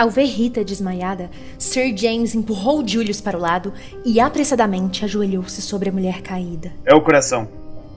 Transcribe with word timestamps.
Ao 0.00 0.08
ver 0.08 0.24
Rita 0.24 0.64
desmaiada, 0.64 1.28
Sir 1.58 1.94
James 1.94 2.34
empurrou 2.34 2.82
Julius 2.88 3.20
para 3.20 3.36
o 3.36 3.40
lado 3.40 3.70
e 4.02 4.18
apressadamente 4.18 5.04
ajoelhou-se 5.04 5.60
sobre 5.60 5.90
a 5.90 5.92
mulher 5.92 6.22
caída. 6.22 6.72
É 6.86 6.94
o 6.94 7.02
coração. 7.02 7.46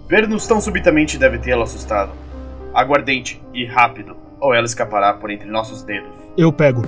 Ver-nos 0.09 0.45
tão 0.45 0.59
subitamente 0.59 1.17
deve 1.17 1.37
tê-lo 1.37 1.63
assustado. 1.63 2.11
Aguardente 2.73 3.41
e 3.53 3.65
rápido, 3.65 4.17
ou 4.37 4.53
ela 4.53 4.65
escapará 4.65 5.13
por 5.13 5.31
entre 5.31 5.49
nossos 5.49 5.81
dedos. 5.81 6.09
Eu 6.37 6.51
pego. 6.51 6.81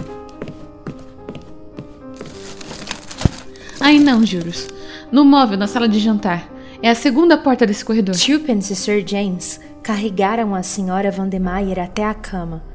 Ai 3.80 4.00
não, 4.00 4.26
Julius. 4.26 4.68
No 5.10 5.24
móvel, 5.24 5.58
na 5.58 5.68
sala 5.68 5.88
de 5.88 5.98
jantar. 5.98 6.46
É 6.84 6.90
a 6.90 6.96
segunda 6.96 7.38
porta 7.38 7.66
desse 7.66 7.86
corredor. 7.86 8.18
Tupence 8.18 8.74
e 8.74 8.76
Sir 8.76 9.02
James 9.08 9.62
carregaram 9.82 10.54
a 10.54 10.62
senhora 10.62 11.10
Vandemeyer 11.10 11.80
até 11.80 12.04
a 12.04 12.14
cama 12.14 12.75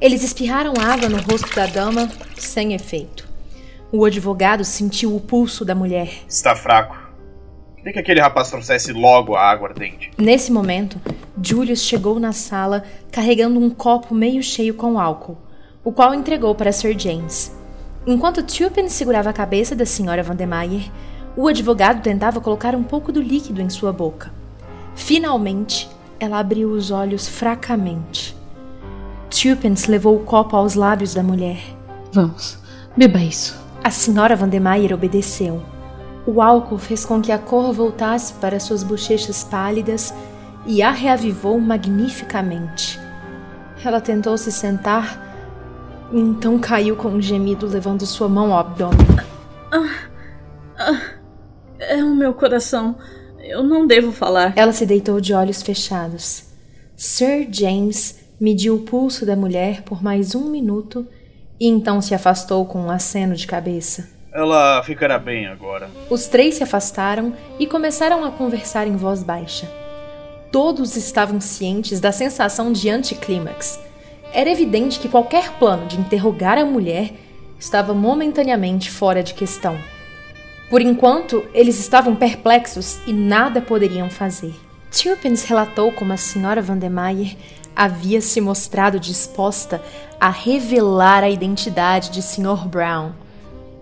eles 0.00 0.22
espirraram 0.22 0.74
água 0.80 1.08
no 1.08 1.20
rosto 1.20 1.54
da 1.54 1.66
dama, 1.66 2.08
sem 2.36 2.72
efeito. 2.72 3.28
O 3.90 4.04
advogado 4.04 4.64
sentiu 4.64 5.16
o 5.16 5.20
pulso 5.20 5.64
da 5.64 5.74
mulher. 5.74 6.10
Está 6.28 6.54
fraco. 6.54 6.96
Queria 7.76 7.92
que 7.92 7.98
aquele 7.98 8.20
rapaz 8.20 8.50
trouxesse 8.50 8.92
logo 8.92 9.34
a 9.34 9.42
água 9.42 9.68
ardente. 9.68 10.10
Nesse 10.18 10.52
momento, 10.52 11.00
Julius 11.42 11.82
chegou 11.82 12.20
na 12.20 12.32
sala 12.32 12.84
carregando 13.10 13.58
um 13.58 13.70
copo 13.70 14.14
meio 14.14 14.42
cheio 14.42 14.74
com 14.74 14.98
álcool, 15.00 15.38
o 15.82 15.90
qual 15.90 16.14
entregou 16.14 16.54
para 16.54 16.72
Sir 16.72 16.98
James. 16.98 17.56
Enquanto 18.06 18.42
Turpin 18.42 18.88
segurava 18.88 19.30
a 19.30 19.32
cabeça 19.32 19.74
da 19.74 19.86
senhora 19.86 20.22
Vandemeyer, 20.22 20.90
o 21.36 21.46
advogado 21.48 22.02
tentava 22.02 22.40
colocar 22.40 22.74
um 22.74 22.82
pouco 22.82 23.12
do 23.12 23.22
líquido 23.22 23.60
em 23.60 23.70
sua 23.70 23.92
boca. 23.92 24.32
Finalmente, 24.94 25.88
ela 26.18 26.38
abriu 26.38 26.70
os 26.70 26.90
olhos 26.90 27.28
fracamente. 27.28 28.37
Turpins 29.30 29.86
levou 29.86 30.16
o 30.16 30.24
copo 30.24 30.56
aos 30.56 30.74
lábios 30.74 31.14
da 31.14 31.22
mulher. 31.22 31.58
Vamos, 32.12 32.58
beba 32.96 33.18
isso. 33.18 33.56
A 33.82 33.90
senhora 33.90 34.36
Vandemeyer 34.36 34.92
obedeceu. 34.92 35.62
O 36.26 36.42
álcool 36.42 36.78
fez 36.78 37.04
com 37.04 37.22
que 37.22 37.32
a 37.32 37.38
cor 37.38 37.72
voltasse 37.72 38.34
para 38.34 38.60
suas 38.60 38.82
bochechas 38.82 39.44
pálidas 39.44 40.12
e 40.66 40.82
a 40.82 40.90
reavivou 40.90 41.58
magnificamente. 41.58 43.00
Ela 43.84 44.00
tentou 44.00 44.36
se 44.36 44.52
sentar 44.52 45.26
e 46.12 46.18
então 46.18 46.58
caiu 46.58 46.96
com 46.96 47.08
um 47.08 47.20
gemido, 47.22 47.66
levando 47.66 48.04
sua 48.04 48.28
mão 48.28 48.52
ao 48.52 48.60
abdômen. 48.60 48.98
Ah, 49.70 50.08
ah, 50.78 51.00
é 51.78 52.02
o 52.02 52.14
meu 52.14 52.34
coração. 52.34 52.96
Eu 53.38 53.62
não 53.62 53.86
devo 53.86 54.12
falar. 54.12 54.52
Ela 54.56 54.72
se 54.72 54.84
deitou 54.84 55.20
de 55.20 55.32
olhos 55.32 55.62
fechados. 55.62 56.44
Sir 56.96 57.48
James 57.50 58.18
mediu 58.40 58.76
o 58.76 58.80
pulso 58.80 59.26
da 59.26 59.34
mulher 59.34 59.82
por 59.82 60.02
mais 60.02 60.34
um 60.34 60.48
minuto 60.48 61.06
e 61.58 61.66
então 61.66 62.00
se 62.00 62.14
afastou 62.14 62.64
com 62.64 62.82
um 62.82 62.90
aceno 62.90 63.34
de 63.34 63.46
cabeça. 63.46 64.08
Ela 64.32 64.82
ficará 64.84 65.18
bem 65.18 65.46
agora. 65.46 65.90
Os 66.08 66.26
três 66.28 66.56
se 66.56 66.62
afastaram 66.62 67.32
e 67.58 67.66
começaram 67.66 68.24
a 68.24 68.30
conversar 68.30 68.86
em 68.86 68.96
voz 68.96 69.22
baixa. 69.22 69.68
Todos 70.52 70.96
estavam 70.96 71.40
cientes 71.40 72.00
da 72.00 72.12
sensação 72.12 72.72
de 72.72 72.88
anticlímax. 72.88 73.80
Era 74.32 74.50
evidente 74.50 75.00
que 75.00 75.08
qualquer 75.08 75.52
plano 75.58 75.86
de 75.86 75.98
interrogar 75.98 76.58
a 76.58 76.64
mulher 76.64 77.12
estava 77.58 77.92
momentaneamente 77.92 78.90
fora 78.90 79.22
de 79.22 79.34
questão. 79.34 79.76
Por 80.70 80.82
enquanto, 80.82 81.44
eles 81.52 81.80
estavam 81.80 82.14
perplexos 82.14 82.98
e 83.06 83.12
nada 83.12 83.60
poderiam 83.60 84.08
fazer. 84.08 84.54
Turpins 84.90 85.44
relatou 85.44 85.92
como 85.92 86.12
a 86.12 86.16
senhora 86.16 86.62
Vandemeyer 86.62 87.36
havia 87.74 88.20
se 88.20 88.40
mostrado 88.40 88.98
disposta 88.98 89.80
a 90.20 90.30
revelar 90.30 91.22
a 91.22 91.30
identidade 91.30 92.10
de 92.10 92.22
Sr. 92.22 92.66
Brown. 92.66 93.12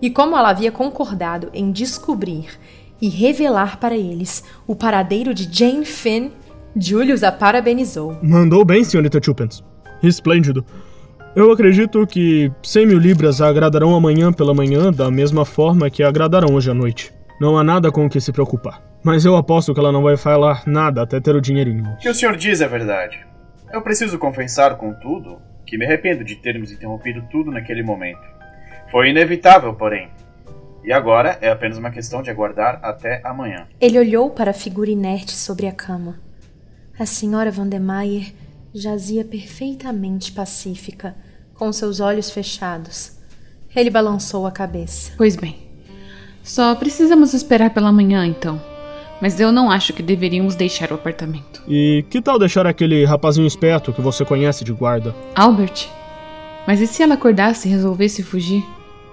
E 0.01 0.09
como 0.09 0.37
ela 0.37 0.49
havia 0.49 0.71
concordado 0.71 1.49
em 1.53 1.71
descobrir 1.71 2.59
e 3.01 3.09
revelar 3.09 3.79
para 3.79 3.97
eles 3.97 4.43
o 4.67 4.75
paradeiro 4.75 5.33
de 5.33 5.49
Jane 5.51 5.85
Finn, 5.85 6.29
Julius 6.75 7.23
a 7.23 7.31
parabenizou. 7.31 8.17
Mandou 8.21 8.63
bem, 8.63 8.83
senhorita 8.83 9.19
Chupens. 9.23 9.63
Esplêndido. 10.03 10.63
Eu 11.35 11.51
acredito 11.51 12.05
que 12.05 12.51
100 12.63 12.85
mil 12.85 12.97
libras 12.99 13.41
agradarão 13.41 13.95
amanhã 13.95 14.31
pela 14.31 14.53
manhã 14.53 14.91
da 14.91 15.09
mesma 15.09 15.45
forma 15.45 15.89
que 15.89 16.03
agradarão 16.03 16.53
hoje 16.53 16.69
à 16.69 16.73
noite. 16.73 17.16
Não 17.39 17.57
há 17.57 17.63
nada 17.63 17.91
com 17.91 18.05
o 18.05 18.09
que 18.09 18.19
se 18.19 18.31
preocupar. 18.31 18.81
Mas 19.03 19.23
eu 19.23 19.35
aposto 19.35 19.73
que 19.73 19.79
ela 19.79 19.91
não 19.91 20.01
vai 20.01 20.17
falar 20.17 20.63
nada 20.65 21.03
até 21.03 21.19
ter 21.19 21.35
o 21.35 21.41
dinheirinho. 21.41 21.83
O 21.93 21.97
que 21.97 22.09
o 22.09 22.15
senhor 22.15 22.35
diz 22.35 22.61
é 22.61 22.67
verdade. 22.67 23.25
Eu 23.71 23.81
preciso 23.81 24.17
confessar, 24.17 24.75
contudo, 24.75 25.39
que 25.65 25.77
me 25.77 25.85
arrependo 25.85 26.23
de 26.23 26.35
termos 26.35 26.71
interrompido 26.71 27.21
tudo 27.29 27.51
naquele 27.51 27.83
momento. 27.83 28.21
Foi 28.89 29.09
inevitável, 29.09 29.73
porém. 29.73 30.09
E 30.83 30.91
agora 30.91 31.37
é 31.41 31.49
apenas 31.49 31.77
uma 31.77 31.91
questão 31.91 32.21
de 32.21 32.29
aguardar 32.29 32.79
até 32.81 33.21
amanhã. 33.23 33.67
Ele 33.79 33.99
olhou 33.99 34.29
para 34.31 34.51
a 34.51 34.53
figura 34.53 34.89
inerte 34.89 35.33
sobre 35.33 35.67
a 35.67 35.71
cama. 35.71 36.19
A 36.97 37.05
senhora 37.05 37.51
Vandemeyer 37.51 38.33
jazia 38.73 39.23
perfeitamente 39.23 40.31
pacífica, 40.31 41.15
com 41.53 41.71
seus 41.71 41.99
olhos 41.99 42.31
fechados. 42.31 43.17
Ele 43.75 43.89
balançou 43.89 44.47
a 44.47 44.51
cabeça. 44.51 45.11
Pois 45.17 45.35
bem, 45.35 45.66
só 46.47 46.73
precisamos 46.75 47.33
esperar 47.33 47.71
pela 47.71 47.91
manhã 47.91 48.25
então. 48.25 48.59
Mas 49.21 49.39
eu 49.39 49.51
não 49.51 49.69
acho 49.69 49.93
que 49.93 50.01
deveríamos 50.01 50.55
deixar 50.55 50.91
o 50.91 50.95
apartamento. 50.95 51.61
E 51.67 52.05
que 52.09 52.21
tal 52.21 52.39
deixar 52.39 52.65
aquele 52.65 53.03
rapazinho 53.03 53.47
esperto 53.47 53.91
que 53.91 53.99
você 53.99 54.23
conhece 54.23 54.63
de 54.63 54.71
guarda? 54.71 55.13
Albert? 55.35 55.89
Mas 56.65 56.79
e 56.79 56.87
se 56.87 57.03
ela 57.03 57.15
acordasse 57.15 57.67
e 57.67 57.71
resolvesse 57.71 58.23
fugir? 58.23 58.63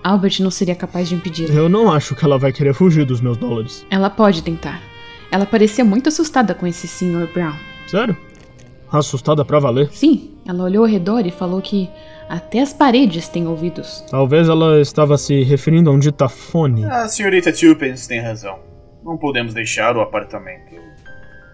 Albert 0.03 0.41
não 0.41 0.51
seria 0.51 0.75
capaz 0.75 1.09
de 1.09 1.15
impedir. 1.15 1.51
Eu 1.53 1.69
não 1.69 1.91
acho 1.91 2.15
que 2.15 2.25
ela 2.25 2.39
vai 2.39 2.53
querer 2.53 2.75
fugir 2.75 3.05
dos 3.07 3.21
meus 3.21 3.37
dólares. 3.37 3.87
Ela 3.91 4.11
pode 4.11 4.43
tentar. 4.43 4.81
Ela 5.31 5.47
parecia 5.47 5.85
muito 5.85 6.09
assustada 6.09 6.55
com 6.55 6.67
esse 6.67 6.87
Sr. 6.87 7.27
Brown. 7.33 7.55
Sério? 7.89 8.17
Assustada 8.93 9.45
pra 9.45 9.59
valer? 9.59 9.91
Sim, 9.91 10.31
ela 10.47 10.63
olhou 10.63 10.85
ao 10.85 10.91
redor 10.91 11.27
e 11.27 11.31
falou 11.31 11.61
que 11.61 11.89
até 12.29 12.61
as 12.61 12.73
paredes 12.73 13.29
têm 13.29 13.47
ouvidos. 13.47 14.05
Talvez 14.11 14.49
ela 14.49 14.81
estava 14.81 15.17
se 15.19 15.43
referindo 15.43 15.91
a 15.91 15.93
um 15.93 15.99
ditafone. 15.99 16.85
A 16.85 17.09
senhorita 17.09 17.53
Tulpens 17.53 18.07
tem 18.07 18.21
razão. 18.21 18.59
Não 19.05 19.17
podemos 19.17 19.53
deixar 19.53 19.97
o 19.97 20.01
apartamento. 20.01 20.75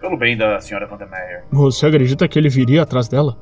Pelo 0.00 0.16
bem 0.16 0.36
da 0.36 0.60
senhora 0.60 0.86
Vandermeyer. 0.86 1.44
Você 1.50 1.86
acredita 1.86 2.26
que 2.26 2.38
ele 2.38 2.48
viria 2.48 2.82
atrás 2.82 3.08
dela? 3.08 3.36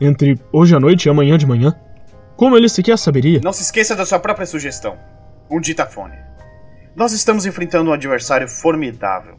Entre 0.00 0.38
hoje 0.52 0.74
à 0.74 0.80
noite 0.80 1.06
e 1.06 1.10
amanhã 1.10 1.36
de 1.36 1.46
manhã? 1.46 1.78
Como 2.36 2.56
ele 2.56 2.68
sequer 2.68 2.98
saberia? 2.98 3.40
Não 3.42 3.52
se 3.52 3.62
esqueça 3.62 3.94
da 3.94 4.06
sua 4.06 4.18
própria 4.18 4.46
sugestão. 4.46 4.96
Um 5.50 5.60
ditafone. 5.60 6.16
Nós 6.96 7.12
estamos 7.12 7.46
enfrentando 7.46 7.90
um 7.90 7.92
adversário 7.92 8.48
formidável. 8.48 9.36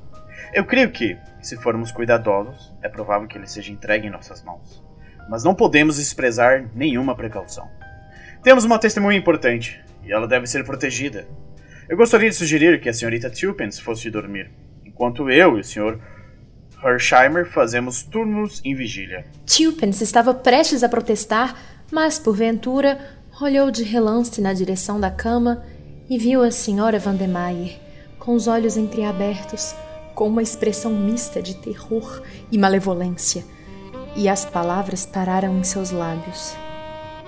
Eu 0.53 0.65
creio 0.65 0.91
que, 0.91 1.17
se 1.41 1.57
formos 1.57 1.91
cuidadosos, 1.91 2.73
é 2.81 2.89
provável 2.89 3.27
que 3.27 3.37
ele 3.37 3.47
seja 3.47 3.71
entregue 3.71 4.07
em 4.07 4.09
nossas 4.09 4.43
mãos. 4.43 4.83
Mas 5.29 5.43
não 5.43 5.53
podemos 5.53 5.97
desprezar 5.97 6.69
nenhuma 6.73 7.15
precaução. 7.15 7.69
Temos 8.41 8.65
uma 8.65 8.79
testemunha 8.79 9.17
importante, 9.17 9.79
e 10.03 10.11
ela 10.11 10.27
deve 10.27 10.47
ser 10.47 10.65
protegida. 10.65 11.27
Eu 11.87 11.95
gostaria 11.95 12.29
de 12.29 12.35
sugerir 12.35 12.81
que 12.81 12.89
a 12.89 12.93
senhorita 12.93 13.29
Tulpens 13.29 13.79
fosse 13.79 14.09
dormir, 14.09 14.49
enquanto 14.83 15.29
eu 15.29 15.57
e 15.57 15.61
o 15.61 15.63
senhor 15.63 15.99
Hersheimer 16.83 17.45
fazemos 17.45 18.03
turnos 18.03 18.61
em 18.63 18.73
vigília. 18.73 19.25
Tulpens 19.45 20.01
estava 20.01 20.33
prestes 20.33 20.83
a 20.83 20.89
protestar, 20.89 21.55
mas, 21.91 22.17
porventura, 22.17 22.97
olhou 23.41 23.69
de 23.69 23.83
relance 23.83 24.41
na 24.41 24.53
direção 24.53 24.99
da 24.99 25.11
cama 25.11 25.63
e 26.09 26.17
viu 26.17 26.41
a 26.41 26.51
senhora 26.51 26.97
Vandemeyer, 26.97 27.77
com 28.17 28.33
os 28.33 28.47
olhos 28.47 28.77
entreabertos, 28.77 29.75
com 30.15 30.27
uma 30.27 30.41
expressão 30.41 30.91
mista 30.91 31.41
de 31.41 31.55
terror 31.55 32.21
e 32.51 32.57
malevolência, 32.57 33.43
e 34.15 34.27
as 34.27 34.45
palavras 34.45 35.05
pararam 35.05 35.57
em 35.57 35.63
seus 35.63 35.91
lábios. 35.91 36.55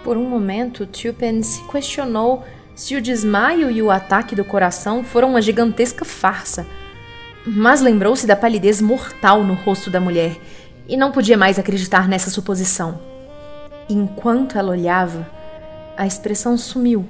Por 0.03 0.17
um 0.17 0.27
momento, 0.27 0.85
Tulpens 0.85 1.45
se 1.47 1.63
questionou 1.67 2.43
se 2.75 2.95
o 2.95 3.01
desmaio 3.01 3.69
e 3.69 3.81
o 3.81 3.91
ataque 3.91 4.35
do 4.35 4.43
coração 4.43 5.03
foram 5.03 5.29
uma 5.29 5.41
gigantesca 5.41 6.03
farsa. 6.03 6.65
Mas 7.45 7.81
lembrou-se 7.81 8.25
da 8.25 8.35
palidez 8.35 8.81
mortal 8.81 9.43
no 9.43 9.53
rosto 9.53 9.89
da 9.89 9.99
mulher 9.99 10.37
e 10.87 10.97
não 10.97 11.11
podia 11.11 11.37
mais 11.37 11.59
acreditar 11.59 12.07
nessa 12.07 12.29
suposição. 12.29 12.99
Enquanto 13.89 14.57
ela 14.57 14.71
olhava, 14.71 15.29
a 15.97 16.07
expressão 16.07 16.57
sumiu, 16.57 17.07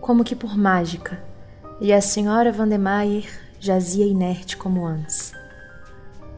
como 0.00 0.24
que 0.24 0.36
por 0.36 0.56
mágica, 0.56 1.22
e 1.80 1.92
a 1.92 2.00
senhora 2.00 2.52
Vandemeyer 2.52 3.26
jazia 3.58 4.06
inerte 4.06 4.56
como 4.56 4.86
antes. 4.86 5.32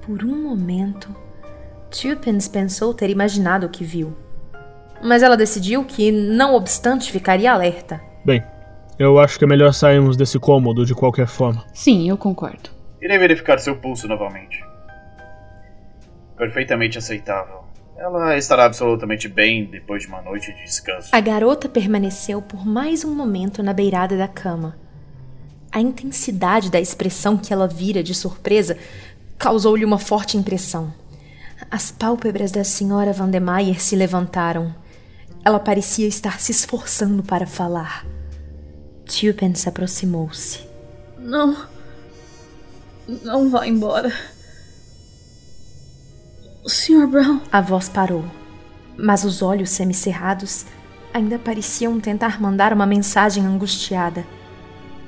Por 0.03 0.25
um 0.25 0.43
momento, 0.43 1.15
Turpins 2.01 2.49
pensou 2.49 2.93
ter 2.93 3.11
imaginado 3.11 3.67
o 3.67 3.71
que 3.71 3.85
viu. 3.85 4.17
Mas 5.03 5.23
ela 5.23 5.37
decidiu 5.37 5.85
que, 5.85 6.11
não 6.11 6.55
obstante, 6.55 7.11
ficaria 7.11 7.53
alerta. 7.53 8.01
Bem, 8.25 8.43
eu 8.99 9.19
acho 9.19 9.39
que 9.39 9.45
é 9.45 9.49
melhor 9.49 9.73
sairmos 9.73 10.17
desse 10.17 10.39
cômodo 10.39 10.85
de 10.85 10.95
qualquer 10.95 11.27
forma. 11.27 11.65
Sim, 11.73 12.09
eu 12.09 12.17
concordo. 12.17 12.71
Irei 13.01 13.19
verificar 13.19 13.59
seu 13.59 13.77
pulso 13.77 14.09
novamente. 14.09 14.63
Perfeitamente 16.37 16.99
aceitável. 16.99 17.65
Ela 17.97 18.37
estará 18.37 18.65
absolutamente 18.67 19.27
bem 19.27 19.65
depois 19.65 20.03
de 20.03 20.09
uma 20.09 20.21
noite 20.21 20.53
de 20.53 20.65
descanso. 20.65 21.09
A 21.13 21.21
garota 21.21 21.69
permaneceu 21.69 22.43
por 22.43 22.67
mais 22.67 23.05
um 23.05 23.15
momento 23.15 23.63
na 23.63 23.73
beirada 23.73 24.17
da 24.17 24.29
cama. 24.29 24.79
A 25.73 25.81
intensidade 25.81 26.71
da 26.71 26.81
expressão 26.81 27.37
que 27.39 27.53
ela 27.53 27.67
vira 27.67 28.03
de 28.03 28.15
surpresa 28.15 28.77
causou-lhe 29.39 29.85
uma 29.85 29.99
forte 29.99 30.37
impressão. 30.37 30.93
As 31.71 31.91
pálpebras 31.91 32.53
da 32.53 32.65
senhora 32.65 33.13
Vandemeyer 33.13 33.81
se 33.81 33.97
levantaram. 33.97 34.75
Ela 35.45 35.59
parecia 35.59 36.07
estar 36.07 36.41
se 36.41 36.53
esforçando 36.53 37.23
para 37.23 37.47
falar. 37.47 38.05
Tupen 39.07 39.53
aproximou-se. 39.67 40.61
Não. 41.19 41.57
Não 43.23 43.49
vá 43.49 43.67
embora. 43.67 44.13
Sr. 46.67 47.07
Brown. 47.07 47.41
A 47.51 47.61
voz 47.61 47.89
parou, 47.89 48.25
mas 48.97 49.25
os 49.25 49.41
olhos 49.41 49.71
semicerrados 49.71 50.67
ainda 51.15 51.39
pareciam 51.39 52.01
tentar 52.01 52.41
mandar 52.41 52.73
uma 52.73 52.85
mensagem 52.85 53.47
angustiada. 53.47 54.27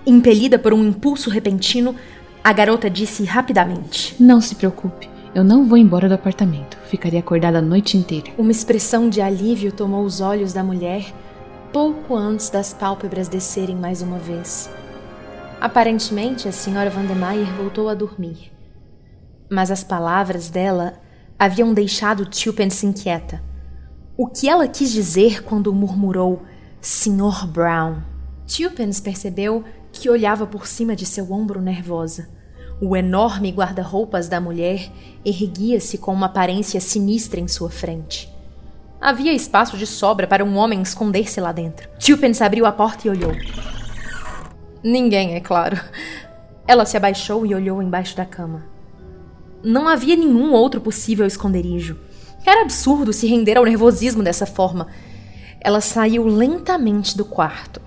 Impelida 0.06 0.59
por 0.59 0.73
um 0.73 0.85
impulso 0.87 1.29
repentino, 1.29 1.95
a 2.43 2.53
garota 2.53 2.89
disse 2.89 3.25
rapidamente: 3.25 4.15
Não 4.19 4.41
se 4.41 4.55
preocupe. 4.55 5.18
Eu 5.38 5.44
não 5.44 5.64
vou 5.64 5.79
embora 5.79 6.08
do 6.08 6.17
apartamento. 6.17 6.76
Ficarei 6.88 7.20
acordada 7.20 7.58
a 7.58 7.62
noite 7.62 7.96
inteira. 7.96 8.32
Uma 8.37 8.50
expressão 8.50 9.08
de 9.08 9.20
alívio 9.20 9.70
tomou 9.70 10.05
os 10.05 10.20
olhos 10.20 10.52
da 10.52 10.64
mulher 10.64 11.14
pouco 11.73 12.17
antes 12.17 12.50
das 12.50 12.75
pálpebras 12.75 13.29
descerem 13.29 13.76
mais 13.76 14.02
uma 14.02 14.19
vez. 14.19 14.69
Aparentemente, 15.61 16.49
a 16.49 16.52
senhora 16.52 16.90
Vandemeyer 16.90 17.46
voltou 17.55 17.88
a 17.88 17.94
dormir. 17.94 18.50
Mas 19.49 19.70
as 19.70 19.85
palavras 19.85 20.49
dela 20.49 20.94
haviam 21.38 21.73
deixado 21.73 22.26
Tulpence 22.26 22.85
inquieta. 22.85 23.40
O 24.17 24.26
que 24.26 24.49
ela 24.49 24.67
quis 24.67 24.90
dizer 24.90 25.44
quando 25.44 25.73
murmurou 25.73 26.43
Sr. 26.81 27.46
Brown? 27.46 28.02
Tulpence 28.44 29.00
percebeu 29.00 29.62
que 29.93 30.11
olhava 30.11 30.49
por 30.49 30.67
cima 30.67 30.96
de 30.96 31.06
seu 31.06 31.31
ombro 31.31 31.62
nervosa. 31.62 32.29
O 32.81 32.97
enorme 32.97 33.51
guarda-roupas 33.51 34.29
da 34.29 34.41
mulher 34.41 34.89
erguia-se 35.25 35.99
com 35.99 36.13
uma 36.13 36.27
aparência 36.27 36.81
sinistra 36.81 37.41
em 37.41 37.49
sua 37.49 37.71
frente. 37.71 38.33
Havia 39.01 39.33
espaço 39.33 39.77
de 39.77 39.87
sobra 39.87 40.29
para 40.29 40.45
um 40.45 40.57
homem 40.57 40.81
esconder-se 40.81 41.41
lá 41.41 41.51
dentro. 41.51 41.89
Tulpence 41.99 42.43
abriu 42.43 42.67
a 42.67 42.73
porta 42.73 43.09
e 43.09 43.11
olhou. 43.11 43.33
Ninguém, 44.83 45.35
é 45.35 45.41
claro. 45.41 45.81
Ela 46.69 46.85
se 46.85 46.97
abaixou 46.97 47.45
e 47.45 47.53
olhou 47.53 47.83
embaixo 47.83 48.17
da 48.17 48.25
cama. 48.25 48.65
Não 49.63 49.89
havia 49.89 50.15
nenhum 50.15 50.53
outro 50.53 50.81
possível 50.81 51.27
esconderijo. 51.27 51.99
Era 52.47 52.63
absurdo 52.63 53.13
se 53.13 53.27
render 53.27 53.57
ao 53.57 53.65
nervosismo 53.65 54.23
dessa 54.23 54.47
forma. 54.47 54.87
Ela 55.61 55.81
saiu 55.81 56.25
lentamente 56.27 57.17
do 57.17 57.25
quarto. 57.25 57.81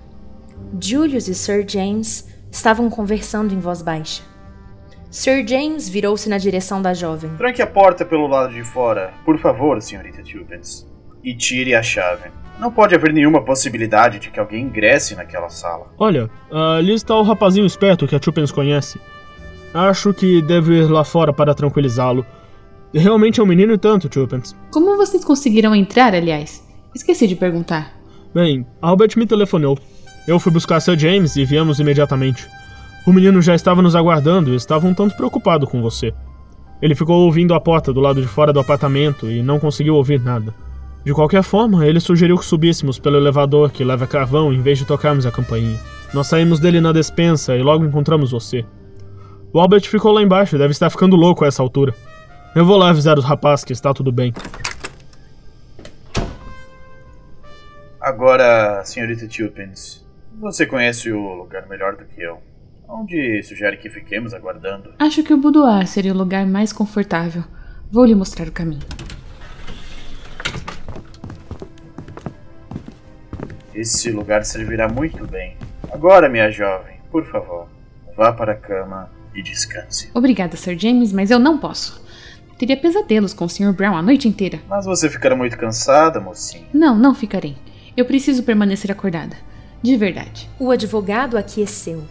Julius 0.78 1.28
e 1.28 1.34
Sir 1.34 1.64
James 1.66 2.28
estavam 2.50 2.90
conversando 2.90 3.54
em 3.54 3.58
voz 3.58 3.80
baixa. 3.80 4.31
Sir 5.12 5.46
James 5.46 5.90
virou-se 5.90 6.26
na 6.26 6.38
direção 6.38 6.80
da 6.80 6.94
jovem. 6.94 7.30
Tranque 7.36 7.60
a 7.60 7.66
porta 7.66 8.02
pelo 8.02 8.26
lado 8.26 8.54
de 8.54 8.64
fora, 8.64 9.12
por 9.26 9.38
favor, 9.38 9.80
senhorita 9.82 10.22
Tubens. 10.22 10.88
E 11.22 11.36
tire 11.36 11.74
a 11.74 11.82
chave. 11.82 12.30
Não 12.58 12.72
pode 12.72 12.94
haver 12.94 13.12
nenhuma 13.12 13.42
possibilidade 13.42 14.18
de 14.18 14.30
que 14.30 14.40
alguém 14.40 14.62
ingresse 14.64 15.14
naquela 15.14 15.50
sala. 15.50 15.92
Olha, 15.98 16.30
ali 16.50 16.94
está 16.94 17.14
o 17.14 17.22
rapazinho 17.22 17.66
esperto 17.66 18.08
que 18.08 18.16
a 18.16 18.18
Tupens 18.18 18.50
conhece. 18.50 18.98
Acho 19.74 20.14
que 20.14 20.40
devo 20.40 20.72
ir 20.72 20.90
lá 20.90 21.04
fora 21.04 21.30
para 21.30 21.54
tranquilizá-lo. 21.54 22.24
Realmente 22.94 23.38
é 23.38 23.42
um 23.42 23.46
menino 23.46 23.74
e 23.74 23.78
tanto, 23.78 24.08
Chupens. 24.12 24.56
Como 24.70 24.96
vocês 24.96 25.22
conseguiram 25.22 25.74
entrar, 25.74 26.14
aliás? 26.14 26.66
Esqueci 26.94 27.26
de 27.26 27.36
perguntar. 27.36 27.92
Bem, 28.34 28.66
Albert 28.80 29.18
me 29.18 29.26
telefonou. 29.26 29.78
Eu 30.26 30.40
fui 30.40 30.50
buscar 30.50 30.80
Sir 30.80 30.98
James 30.98 31.36
e 31.36 31.44
viemos 31.44 31.80
imediatamente. 31.80 32.48
O 33.04 33.12
menino 33.12 33.42
já 33.42 33.54
estava 33.54 33.82
nos 33.82 33.96
aguardando 33.96 34.52
e 34.52 34.56
estava 34.56 34.86
um 34.86 34.94
tanto 34.94 35.16
preocupado 35.16 35.66
com 35.66 35.82
você. 35.82 36.14
Ele 36.80 36.94
ficou 36.94 37.24
ouvindo 37.24 37.52
a 37.52 37.60
porta 37.60 37.92
do 37.92 37.98
lado 38.00 38.20
de 38.20 38.28
fora 38.28 38.52
do 38.52 38.60
apartamento 38.60 39.28
e 39.28 39.42
não 39.42 39.58
conseguiu 39.58 39.96
ouvir 39.96 40.20
nada. 40.20 40.54
De 41.04 41.12
qualquer 41.12 41.42
forma, 41.42 41.84
ele 41.84 41.98
sugeriu 41.98 42.38
que 42.38 42.44
subíssemos 42.44 43.00
pelo 43.00 43.16
elevador 43.16 43.72
que 43.72 43.82
leva 43.82 44.06
carvão 44.06 44.52
em 44.52 44.62
vez 44.62 44.78
de 44.78 44.84
tocarmos 44.84 45.26
a 45.26 45.32
campainha. 45.32 45.80
Nós 46.14 46.28
saímos 46.28 46.60
dele 46.60 46.80
na 46.80 46.92
despensa 46.92 47.56
e 47.56 47.62
logo 47.62 47.84
encontramos 47.84 48.30
você. 48.30 48.64
O 49.52 49.58
Albert 49.58 49.82
ficou 49.82 50.12
lá 50.12 50.22
embaixo, 50.22 50.56
deve 50.56 50.70
estar 50.70 50.88
ficando 50.88 51.16
louco 51.16 51.44
a 51.44 51.48
essa 51.48 51.60
altura. 51.60 51.92
Eu 52.54 52.64
vou 52.64 52.76
lá 52.76 52.90
avisar 52.90 53.18
os 53.18 53.24
rapazes 53.24 53.64
que 53.64 53.72
está 53.72 53.92
tudo 53.92 54.12
bem. 54.12 54.32
Agora, 58.00 58.84
senhorita 58.84 59.26
Tulpins, 59.26 60.06
você 60.40 60.66
conhece 60.66 61.10
o 61.10 61.34
lugar 61.34 61.68
melhor 61.68 61.96
do 61.96 62.04
que 62.04 62.22
eu. 62.22 62.51
Onde 62.88 63.42
sugere 63.42 63.76
que 63.76 63.88
fiquemos 63.88 64.34
aguardando? 64.34 64.94
Acho 64.98 65.22
que 65.22 65.32
o 65.32 65.36
boudoir 65.38 65.86
seria 65.86 66.12
o 66.12 66.16
lugar 66.16 66.46
mais 66.46 66.72
confortável. 66.72 67.42
Vou 67.90 68.04
lhe 68.04 68.14
mostrar 68.14 68.48
o 68.48 68.52
caminho. 68.52 68.82
Esse 73.74 74.10
lugar 74.10 74.44
servirá 74.44 74.88
muito 74.88 75.26
bem. 75.26 75.56
Agora, 75.90 76.28
minha 76.28 76.50
jovem, 76.50 76.96
por 77.10 77.24
favor, 77.26 77.68
vá 78.16 78.32
para 78.32 78.52
a 78.52 78.56
cama 78.56 79.10
e 79.34 79.42
descanse. 79.42 80.10
Obrigada, 80.14 80.56
Sir 80.56 80.78
James, 80.78 81.12
mas 81.12 81.30
eu 81.30 81.38
não 81.38 81.58
posso. 81.58 82.02
Teria 82.58 82.76
pesadelos 82.76 83.34
com 83.34 83.46
o 83.46 83.48
Sr. 83.48 83.72
Brown 83.72 83.96
a 83.96 84.02
noite 84.02 84.28
inteira. 84.28 84.60
Mas 84.68 84.84
você 84.84 85.08
ficará 85.08 85.34
muito 85.34 85.56
cansada, 85.58 86.20
mocinha. 86.20 86.64
Não, 86.72 86.96
não 86.96 87.14
ficarei. 87.14 87.56
Eu 87.96 88.04
preciso 88.04 88.42
permanecer 88.42 88.90
acordada. 88.90 89.36
De 89.82 89.96
verdade. 89.96 90.48
O 90.60 90.70
advogado 90.70 91.36
aqueceu. 91.36 92.04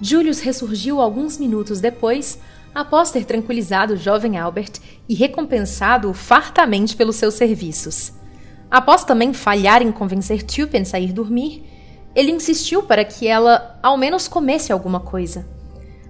Julius 0.00 0.40
ressurgiu 0.40 1.00
alguns 1.00 1.38
minutos 1.38 1.80
depois, 1.80 2.38
após 2.74 3.10
ter 3.10 3.24
tranquilizado 3.24 3.94
o 3.94 3.96
jovem 3.96 4.36
Albert 4.36 4.72
e 5.08 5.14
recompensado-o 5.14 6.12
fartamente 6.12 6.94
pelos 6.94 7.16
seus 7.16 7.34
serviços. 7.34 8.12
Após 8.70 9.04
também 9.04 9.32
falhar 9.32 9.80
em 9.80 9.90
convencer 9.90 10.42
Tupen 10.42 10.82
a 10.92 11.00
ir 11.00 11.12
dormir, 11.12 11.64
ele 12.14 12.32
insistiu 12.32 12.82
para 12.82 13.04
que 13.04 13.26
ela 13.26 13.78
ao 13.82 13.96
menos 13.96 14.28
comesse 14.28 14.72
alguma 14.72 15.00
coisa. 15.00 15.46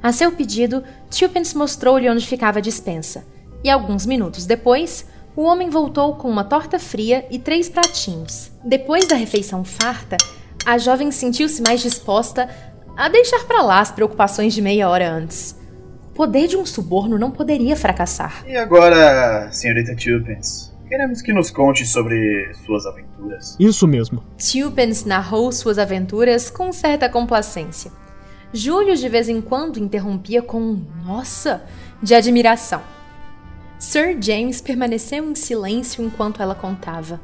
A 0.02 0.12
seu 0.12 0.32
pedido, 0.32 0.82
Tulpens 1.10 1.54
mostrou-lhe 1.54 2.08
onde 2.08 2.26
ficava 2.26 2.58
a 2.58 2.62
dispensa, 2.62 3.24
e 3.62 3.70
alguns 3.70 4.06
minutos 4.06 4.46
depois, 4.46 5.06
o 5.34 5.42
homem 5.42 5.68
voltou 5.68 6.14
com 6.14 6.30
uma 6.30 6.44
torta 6.44 6.78
fria 6.78 7.26
e 7.30 7.38
três 7.38 7.68
pratinhos. 7.68 8.50
Depois 8.64 9.06
da 9.06 9.16
refeição 9.16 9.64
farta, 9.64 10.16
a 10.64 10.78
jovem 10.78 11.10
sentiu-se 11.10 11.60
mais 11.62 11.80
disposta 11.80 12.48
a 12.96 13.08
deixar 13.08 13.44
para 13.44 13.62
lá 13.62 13.80
as 13.80 13.92
preocupações 13.92 14.54
de 14.54 14.62
meia 14.62 14.88
hora 14.88 15.10
antes. 15.10 15.54
O 16.06 16.14
poder 16.14 16.48
de 16.48 16.56
um 16.56 16.64
suborno 16.64 17.18
não 17.18 17.30
poderia 17.30 17.76
fracassar. 17.76 18.42
E 18.46 18.56
agora, 18.56 19.50
senhorita 19.52 19.94
Tulpens, 19.94 20.74
queremos 20.88 21.20
que 21.20 21.32
nos 21.32 21.50
conte 21.50 21.84
sobre 21.84 22.52
suas 22.64 22.86
aventuras. 22.86 23.54
Isso 23.60 23.86
mesmo. 23.86 24.24
Tulpens 24.38 25.04
narrou 25.04 25.52
suas 25.52 25.78
aventuras 25.78 26.48
com 26.48 26.72
certa 26.72 27.08
complacência. 27.08 27.92
Júlio 28.52 28.96
de 28.96 29.08
vez 29.08 29.28
em 29.28 29.42
quando 29.42 29.78
interrompia 29.78 30.40
com 30.40 30.58
um 30.58 30.86
nossa 31.04 31.64
de 32.02 32.14
admiração. 32.14 32.80
Sir 33.78 34.16
James 34.18 34.62
permaneceu 34.62 35.22
em 35.22 35.34
silêncio 35.34 36.02
enquanto 36.02 36.40
ela 36.40 36.54
contava, 36.54 37.20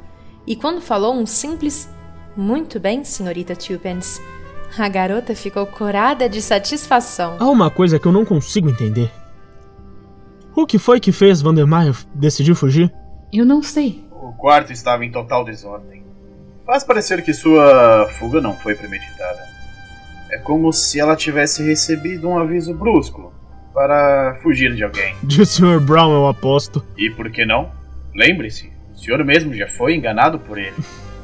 e 0.47 0.55
quando 0.55 0.83
falou 0.83 1.15
um 1.15 1.25
simples 1.25 1.89
Muito 2.37 2.79
bem, 2.79 3.05
senhorita 3.05 3.57
Tupence, 3.57 4.21
a 4.79 4.89
garota 4.89 5.35
ficou 5.35 5.67
corada 5.67 6.29
de 6.29 6.41
satisfação. 6.41 7.37
Há 7.39 7.49
uma 7.51 7.71
coisa 7.71 7.99
que 7.99 8.07
eu 8.07 8.13
não 8.13 8.25
consigo 8.25 8.71
entender. 8.71 9.11
O 10.55 10.67
que 10.67 10.79
foi 10.79 11.01
que 11.01 11.13
fez 11.13 11.41
Vandermeyer 11.41 11.95
decidir 12.15 12.55
fugir? 12.55 12.93
Eu 13.33 13.45
não 13.45 13.63
sei. 13.63 14.05
O 14.11 14.33
quarto 14.33 14.73
estava 14.73 15.05
em 15.05 15.11
total 15.11 15.45
desordem. 15.45 16.03
Faz 16.67 16.85
parecer 16.85 17.23
que 17.25 17.33
sua 17.33 18.09
fuga 18.19 18.41
não 18.41 18.55
foi 18.55 18.75
premeditada. 18.75 19.41
É 20.31 20.39
como 20.39 20.73
se 20.73 21.01
ela 21.01 21.17
tivesse 21.17 21.63
recebido 21.63 22.29
um 22.29 22.39
aviso 22.39 22.73
brusco 22.75 23.33
para 23.75 24.39
fugir 24.43 24.75
de 24.75 24.85
alguém. 24.85 25.15
De 25.23 25.45
Sr. 25.45 25.81
Brown, 25.81 26.13
eu 26.13 26.29
aposto. 26.29 26.85
E 26.97 27.11
por 27.11 27.31
que 27.31 27.45
não? 27.45 27.71
Lembre-se, 28.15 28.71
o 28.95 28.99
senhor 28.99 29.25
mesmo 29.25 29.55
já 29.55 29.67
foi 29.67 29.95
enganado 29.97 30.39
por 30.39 30.59
ele. 30.59 30.77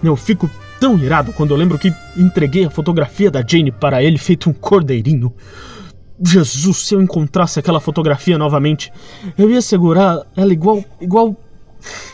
Eu 0.02 0.17
fico 0.17 0.50
tão 0.80 0.99
irado 0.99 1.32
quando 1.32 1.50
eu 1.52 1.56
lembro 1.56 1.78
que 1.78 1.92
entreguei 2.16 2.64
a 2.64 2.70
fotografia 2.70 3.30
da 3.30 3.44
Jane 3.47 3.70
para 3.70 4.02
ele 4.02 4.18
feito 4.18 4.49
um 4.50 4.52
cordeirinho. 4.52 5.35
Jesus, 6.20 6.78
se 6.78 6.94
eu 6.94 7.00
encontrasse 7.00 7.58
aquela 7.58 7.80
fotografia 7.80 8.37
novamente, 8.37 8.92
eu 9.37 9.50
ia 9.50 9.62
segurar 9.62 10.26
ela 10.37 10.52
igual. 10.52 10.85
igual. 11.00 11.37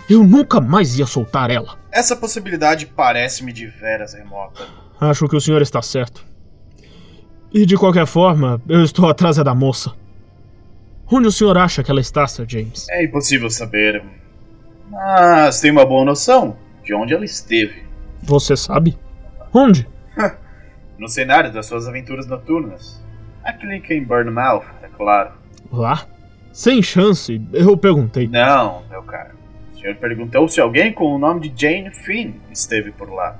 Eu 0.08 0.22
nunca 0.22 0.60
mais 0.60 0.98
ia 0.98 1.06
soltar 1.06 1.50
ela. 1.50 1.78
Essa 1.90 2.14
possibilidade 2.14 2.86
parece-me 2.86 3.52
de 3.52 3.66
veras 3.66 4.12
remota. 4.12 4.66
Acho 5.00 5.26
que 5.26 5.36
o 5.36 5.40
senhor 5.40 5.62
está 5.62 5.80
certo. 5.80 6.24
E 7.52 7.64
de 7.64 7.76
qualquer 7.76 8.06
forma, 8.06 8.60
eu 8.68 8.82
estou 8.82 9.08
atrás 9.08 9.36
da 9.36 9.54
moça. 9.54 9.92
Onde 11.10 11.28
o 11.28 11.32
senhor 11.32 11.56
acha 11.56 11.82
que 11.82 11.90
ela 11.90 12.00
está, 12.00 12.26
Sir 12.26 12.44
James? 12.48 12.88
É 12.90 13.04
impossível 13.04 13.48
saber. 13.48 14.02
Mas 14.90 15.60
tem 15.60 15.70
uma 15.70 15.86
boa 15.86 16.04
noção 16.04 16.56
de 16.82 16.94
onde 16.94 17.14
ela 17.14 17.24
esteve. 17.24 17.84
Você 18.24 18.56
sabe? 18.56 18.98
Onde? 19.52 19.86
no 20.98 21.08
cenário 21.08 21.52
das 21.52 21.66
suas 21.66 21.86
aventuras 21.86 22.26
noturnas. 22.26 23.02
A 23.44 23.52
clínica 23.52 23.92
em 23.92 24.02
Burnmouth, 24.02 24.64
é 24.82 24.88
claro. 24.96 25.32
Lá? 25.70 26.06
Sem 26.52 26.82
chance, 26.82 27.40
eu 27.52 27.76
perguntei. 27.76 28.28
Não, 28.28 28.82
meu 28.88 29.02
caro. 29.02 29.34
O 29.74 29.78
senhor 29.78 29.96
perguntou 29.96 30.48
se 30.48 30.60
alguém 30.60 30.92
com 30.92 31.14
o 31.14 31.18
nome 31.18 31.48
de 31.48 31.60
Jane 31.60 31.90
Finn 31.90 32.34
esteve 32.50 32.90
por 32.92 33.12
lá. 33.12 33.36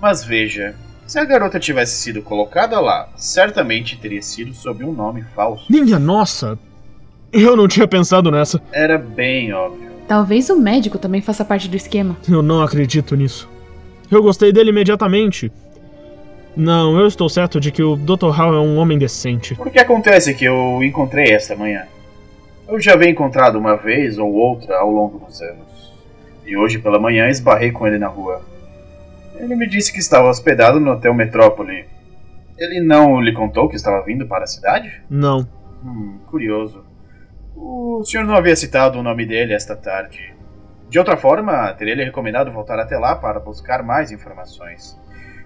Mas 0.00 0.24
veja, 0.24 0.74
se 1.06 1.18
a 1.18 1.24
garota 1.24 1.60
tivesse 1.60 1.96
sido 2.00 2.22
colocada 2.22 2.80
lá, 2.80 3.08
certamente 3.16 3.96
teria 3.98 4.22
sido 4.22 4.52
sob 4.54 4.84
um 4.84 4.92
nome 4.92 5.22
falso. 5.34 5.70
Minha 5.70 5.98
nossa! 5.98 6.58
Eu 7.32 7.54
não 7.56 7.68
tinha 7.68 7.86
pensado 7.86 8.30
nessa. 8.30 8.60
Era 8.72 8.96
bem 8.96 9.52
óbvio. 9.52 9.88
Talvez 10.08 10.48
o 10.48 10.56
médico 10.56 10.98
também 10.98 11.20
faça 11.20 11.44
parte 11.44 11.68
do 11.68 11.76
esquema. 11.76 12.16
Eu 12.26 12.42
não 12.42 12.62
acredito 12.62 13.14
nisso. 13.14 13.48
Eu 14.10 14.22
gostei 14.22 14.52
dele 14.52 14.70
imediatamente. 14.70 15.52
Não, 16.56 16.98
eu 16.98 17.06
estou 17.06 17.28
certo 17.28 17.60
de 17.60 17.70
que 17.70 17.82
o 17.82 17.94
Dr. 17.94 18.30
Hall 18.30 18.54
é 18.54 18.58
um 18.58 18.78
homem 18.78 18.98
decente. 18.98 19.54
Por 19.54 19.70
que 19.70 19.78
acontece 19.78 20.34
que 20.34 20.44
eu 20.44 20.54
o 20.54 20.84
encontrei 20.84 21.32
esta 21.32 21.54
manhã? 21.54 21.86
Eu 22.66 22.80
já 22.80 22.94
havia 22.94 23.08
encontrado 23.08 23.56
uma 23.58 23.76
vez 23.76 24.18
ou 24.18 24.32
outra 24.32 24.78
ao 24.78 24.90
longo 24.90 25.18
dos 25.18 25.40
anos. 25.40 25.92
E 26.44 26.56
hoje 26.56 26.78
pela 26.78 26.98
manhã 26.98 27.28
esbarrei 27.28 27.70
com 27.70 27.86
ele 27.86 27.98
na 27.98 28.08
rua. 28.08 28.42
Ele 29.36 29.54
me 29.54 29.68
disse 29.68 29.92
que 29.92 30.00
estava 30.00 30.28
hospedado 30.28 30.80
no 30.80 30.92
Hotel 30.92 31.14
Metrópole. 31.14 31.84
Ele 32.58 32.80
não 32.80 33.20
lhe 33.20 33.32
contou 33.32 33.68
que 33.68 33.76
estava 33.76 34.04
vindo 34.04 34.26
para 34.26 34.44
a 34.44 34.48
cidade? 34.48 35.00
Não. 35.08 35.46
Hum, 35.84 36.18
curioso. 36.26 36.84
O 37.54 38.02
senhor 38.04 38.24
não 38.24 38.34
havia 38.34 38.56
citado 38.56 38.98
o 38.98 39.02
nome 39.02 39.24
dele 39.24 39.52
esta 39.52 39.76
tarde. 39.76 40.34
De 40.88 40.98
outra 40.98 41.16
forma, 41.16 41.72
teria 41.74 41.94
lhe 41.94 42.04
recomendado 42.04 42.50
voltar 42.50 42.78
até 42.78 42.98
lá 42.98 43.14
para 43.14 43.38
buscar 43.38 43.82
mais 43.82 44.10
informações, 44.10 44.98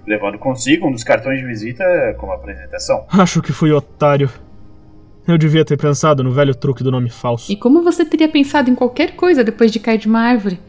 levando 0.06 0.38
consigo 0.38 0.86
um 0.86 0.92
dos 0.92 1.02
cartões 1.02 1.40
de 1.40 1.46
visita 1.46 1.84
como 2.18 2.32
apresentação. 2.32 3.04
Acho 3.08 3.42
que 3.42 3.52
fui 3.52 3.72
otário. 3.72 4.30
Eu 5.26 5.36
devia 5.38 5.64
ter 5.64 5.76
pensado 5.76 6.22
no 6.22 6.32
velho 6.32 6.54
truque 6.54 6.82
do 6.82 6.90
nome 6.90 7.10
falso. 7.10 7.50
E 7.50 7.56
como 7.56 7.82
você 7.82 8.04
teria 8.04 8.28
pensado 8.28 8.70
em 8.70 8.74
qualquer 8.74 9.14
coisa 9.16 9.44
depois 9.44 9.70
de 9.70 9.80
cair 9.80 9.98
de 9.98 10.08
uma 10.08 10.20
árvore? 10.20 10.60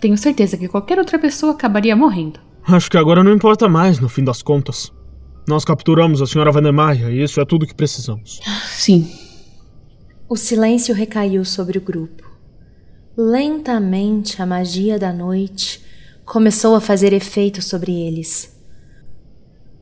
Tenho 0.00 0.16
certeza 0.16 0.56
que 0.56 0.68
qualquer 0.68 0.98
outra 0.98 1.18
pessoa 1.18 1.52
acabaria 1.52 1.94
morrendo. 1.94 2.40
Acho 2.66 2.90
que 2.90 2.96
agora 2.96 3.24
não 3.24 3.32
importa 3.32 3.68
mais, 3.68 3.98
no 4.00 4.08
fim 4.08 4.24
das 4.24 4.42
contas. 4.42 4.92
Nós 5.48 5.64
capturamos 5.64 6.22
a 6.22 6.26
senhora 6.26 6.52
Vandermeyer 6.52 7.10
e 7.10 7.22
isso 7.22 7.40
é 7.40 7.44
tudo 7.44 7.66
que 7.66 7.74
precisamos. 7.74 8.40
Sim. 8.66 9.10
O 10.28 10.36
silêncio 10.36 10.94
recaiu 10.94 11.44
sobre 11.44 11.78
o 11.78 11.80
grupo. 11.80 12.29
Lentamente 13.16 14.40
a 14.40 14.46
magia 14.46 14.96
da 14.96 15.12
noite 15.12 15.82
começou 16.24 16.76
a 16.76 16.80
fazer 16.80 17.12
efeito 17.12 17.60
sobre 17.60 17.92
eles. 17.92 18.56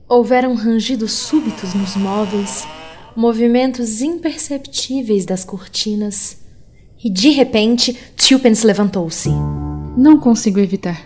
Houveram 0.09 0.55
rangidos 0.55 1.13
súbitos 1.13 1.75
nos 1.75 1.95
móveis, 1.95 2.67
movimentos 3.15 4.01
imperceptíveis 4.01 5.27
das 5.27 5.45
cortinas, 5.45 6.39
e 7.05 7.11
de 7.11 7.29
repente 7.29 7.95
Tulpens 8.17 8.63
levantou-se. 8.63 9.29
Não 9.95 10.19
consigo 10.19 10.59
evitar. 10.59 10.99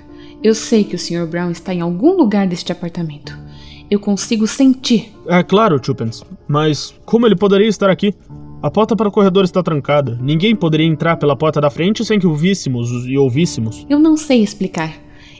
Eu 0.44 0.54
sei 0.54 0.84
que 0.84 0.94
o 0.94 0.98
Sr. 0.98 1.26
Brown 1.26 1.50
está 1.50 1.74
em 1.74 1.80
algum 1.80 2.12
lugar 2.12 2.46
deste 2.46 2.70
apartamento. 2.70 3.36
Eu 3.90 3.98
consigo 3.98 4.46
sentir. 4.46 5.12
É 5.26 5.42
claro, 5.42 5.80
Chupens. 5.84 6.22
Mas 6.46 6.94
como 7.04 7.26
ele 7.26 7.36
poderia 7.36 7.68
estar 7.68 7.90
aqui? 7.90 8.14
A 8.62 8.70
porta 8.70 8.94
para 8.94 9.08
o 9.08 9.12
corredor 9.12 9.42
está 9.42 9.60
trancada. 9.60 10.16
Ninguém 10.20 10.54
poderia 10.54 10.86
entrar 10.86 11.16
pela 11.16 11.34
porta 11.36 11.60
da 11.60 11.68
frente 11.68 12.04
sem 12.04 12.20
que 12.20 12.28
o 12.28 12.36
víssemos 12.36 12.88
e 13.08 13.18
ouvíssemos. 13.18 13.84
Eu 13.90 13.98
não 13.98 14.16
sei 14.16 14.40
explicar. 14.40 14.94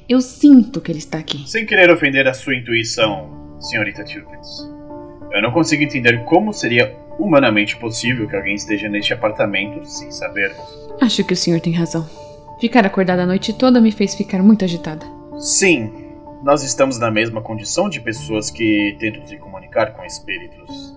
Eu 0.09 0.21
sinto 0.21 0.81
que 0.81 0.91
ele 0.91 0.99
está 0.99 1.19
aqui. 1.19 1.49
Sem 1.49 1.65
querer 1.65 1.89
ofender 1.89 2.27
a 2.27 2.35
sua 2.35 2.57
intuição, 2.57 3.31
senhorita 3.61 4.05
Chupens. 4.05 4.69
Eu 5.31 5.41
não 5.41 5.53
consigo 5.53 5.85
entender 5.85 6.25
como 6.25 6.53
seria 6.53 6.97
humanamente 7.17 7.77
possível 7.77 8.27
que 8.27 8.35
alguém 8.35 8.57
esteja 8.57 8.89
neste 8.89 9.13
apartamento 9.13 9.85
sem 9.87 10.11
sabermos. 10.11 10.91
Acho 11.01 11.23
que 11.23 11.33
o 11.33 11.37
senhor 11.37 11.61
tem 11.61 11.73
razão. 11.73 12.05
Ficar 12.61 12.85
acordada 12.85 13.23
a 13.23 13.27
noite 13.27 13.53
toda 13.53 13.81
me 13.81 13.93
fez 13.93 14.17
ficar 14.17 14.43
muito 14.43 14.65
agitada. 14.65 15.07
Sim, 15.39 15.93
nós 16.43 16.65
estamos 16.65 16.99
na 16.99 17.11
mesma 17.11 17.41
condição 17.41 17.89
de 17.89 18.01
pessoas 18.01 18.51
que 18.51 18.97
tentam 18.99 19.25
se 19.29 19.37
comunicar 19.37 19.93
com 19.93 20.05
espíritos. 20.05 20.92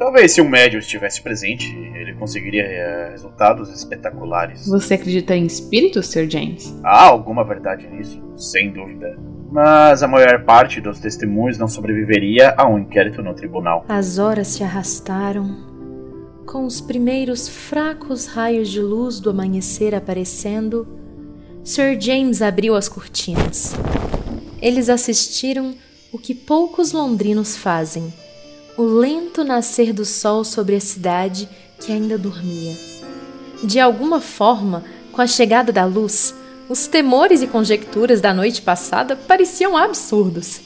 Talvez 0.00 0.32
se 0.32 0.40
um 0.40 0.48
médium 0.48 0.78
estivesse 0.78 1.20
presente, 1.20 1.76
ele 1.94 2.14
conseguiria 2.14 2.62
eh, 2.62 3.10
resultados 3.10 3.68
espetaculares. 3.68 4.66
Você 4.66 4.94
acredita 4.94 5.36
em 5.36 5.44
espíritos, 5.44 6.06
Sr. 6.06 6.26
James? 6.26 6.74
Há 6.82 7.02
alguma 7.02 7.44
verdade 7.44 7.86
nisso, 7.86 8.18
sem 8.34 8.72
dúvida. 8.72 9.18
Mas 9.52 10.02
a 10.02 10.08
maior 10.08 10.42
parte 10.42 10.80
dos 10.80 11.00
testemunhos 11.00 11.58
não 11.58 11.68
sobreviveria 11.68 12.54
a 12.56 12.66
um 12.66 12.78
inquérito 12.78 13.22
no 13.22 13.34
tribunal. 13.34 13.84
As 13.90 14.18
horas 14.18 14.48
se 14.48 14.64
arrastaram, 14.64 15.54
com 16.46 16.64
os 16.64 16.80
primeiros 16.80 17.46
fracos 17.46 18.24
raios 18.24 18.70
de 18.70 18.80
luz 18.80 19.20
do 19.20 19.28
amanhecer 19.28 19.94
aparecendo, 19.94 20.88
Sir 21.62 22.00
James 22.00 22.40
abriu 22.40 22.74
as 22.74 22.88
cortinas. 22.88 23.74
Eles 24.62 24.88
assistiram 24.88 25.74
o 26.10 26.18
que 26.18 26.34
poucos 26.34 26.92
londrinos 26.92 27.54
fazem: 27.54 28.10
o 28.80 28.84
lento 28.84 29.44
nascer 29.44 29.92
do 29.92 30.06
sol 30.06 30.42
sobre 30.42 30.74
a 30.74 30.80
cidade 30.80 31.46
que 31.78 31.92
ainda 31.92 32.16
dormia. 32.16 32.74
De 33.62 33.78
alguma 33.78 34.22
forma, 34.22 34.82
com 35.12 35.20
a 35.20 35.26
chegada 35.26 35.70
da 35.70 35.84
luz, 35.84 36.34
os 36.66 36.86
temores 36.86 37.42
e 37.42 37.46
conjecturas 37.46 38.22
da 38.22 38.32
noite 38.32 38.62
passada 38.62 39.14
pareciam 39.14 39.76
absurdos. 39.76 40.62